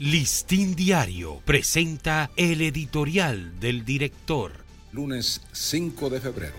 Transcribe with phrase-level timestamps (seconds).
[0.00, 4.52] Listín Diario presenta el editorial del director.
[4.92, 6.54] Lunes 5 de febrero.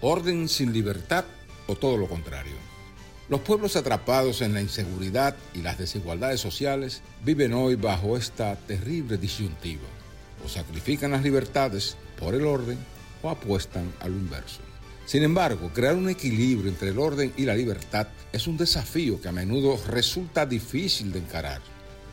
[0.00, 1.24] Orden sin libertad
[1.68, 2.56] o todo lo contrario.
[3.28, 9.18] Los pueblos atrapados en la inseguridad y las desigualdades sociales viven hoy bajo esta terrible
[9.18, 9.86] disyuntiva.
[10.44, 12.78] O sacrifican las libertades por el orden
[13.22, 14.62] o apuestan a lo inverso.
[15.06, 19.28] Sin embargo, crear un equilibrio entre el orden y la libertad es un desafío que
[19.28, 21.60] a menudo resulta difícil de encarar.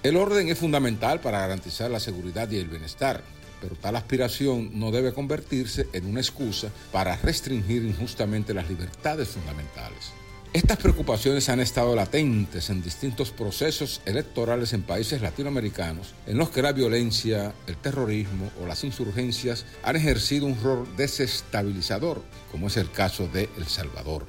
[0.07, 3.21] El orden es fundamental para garantizar la seguridad y el bienestar,
[3.59, 10.13] pero tal aspiración no debe convertirse en una excusa para restringir injustamente las libertades fundamentales.
[10.53, 16.61] Estas preocupaciones han estado latentes en distintos procesos electorales en países latinoamericanos en los que
[16.61, 22.89] la violencia, el terrorismo o las insurgencias han ejercido un rol desestabilizador, como es el
[22.91, 24.25] caso de El Salvador.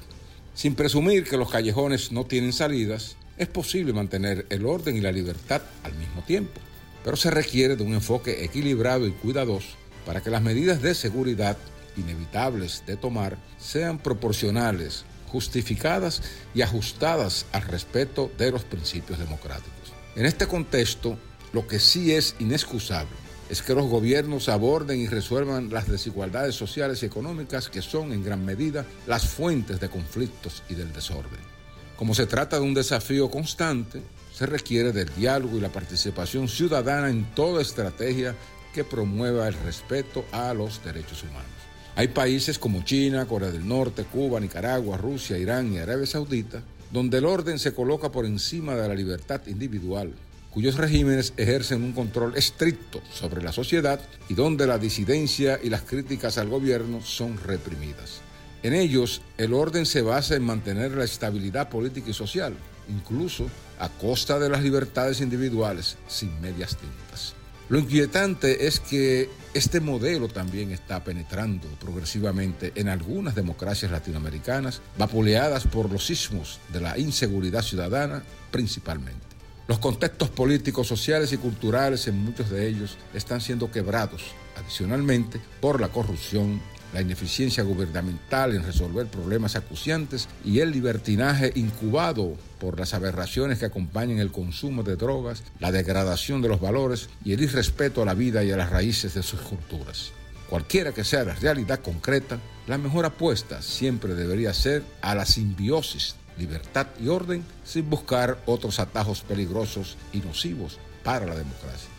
[0.53, 5.13] Sin presumir que los callejones no tienen salidas, es posible mantener el orden y la
[5.13, 6.59] libertad al mismo tiempo,
[7.03, 9.69] pero se requiere de un enfoque equilibrado y cuidadoso
[10.05, 11.57] para que las medidas de seguridad
[11.95, 16.21] inevitables de tomar sean proporcionales, justificadas
[16.53, 19.93] y ajustadas al respeto de los principios democráticos.
[20.15, 21.17] En este contexto,
[21.53, 23.15] lo que sí es inexcusable
[23.49, 28.23] es que los gobiernos aborden y resuelvan las desigualdades sociales y económicas que son en
[28.23, 31.58] gran medida las fuentes de conflictos y del desorden.
[31.99, 34.01] Como se trata de un desafío constante,
[34.33, 38.37] se requiere del diálogo y la participación ciudadana en toda estrategia
[38.73, 41.51] que promueva el respeto a los derechos humanos.
[41.97, 47.17] Hay países como China, Corea del Norte, Cuba, Nicaragua, Rusia, Irán y Arabia Saudita, donde
[47.17, 50.13] el orden se coloca por encima de la libertad individual,
[50.51, 55.81] cuyos regímenes ejercen un control estricto sobre la sociedad y donde la disidencia y las
[55.81, 58.21] críticas al gobierno son reprimidas.
[58.61, 62.53] En ellos, el orden se basa en mantener la estabilidad política y social,
[62.89, 63.47] incluso
[63.79, 67.35] a costa de las libertades individuales, sin medias tintas.
[67.69, 75.67] Lo inquietante es que este modelo también está penetrando progresivamente en algunas democracias latinoamericanas, vapuleadas
[75.67, 79.29] por los sismos de la inseguridad ciudadana principalmente.
[79.67, 84.23] Los contextos políticos, sociales y culturales en muchos de ellos están siendo quebrados,
[84.57, 86.59] adicionalmente, por la corrupción,
[86.93, 93.65] la ineficiencia gubernamental en resolver problemas acuciantes y el libertinaje incubado por las aberraciones que
[93.65, 98.13] acompañan el consumo de drogas, la degradación de los valores y el irrespeto a la
[98.13, 100.11] vida y a las raíces de sus culturas.
[100.49, 106.15] Cualquiera que sea la realidad concreta, la mejor apuesta siempre debería ser a la simbiosis,
[106.39, 111.98] libertad y orden sin buscar otros atajos peligrosos y nocivos para la democracia.